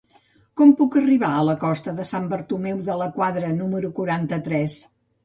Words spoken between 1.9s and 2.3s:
de Sant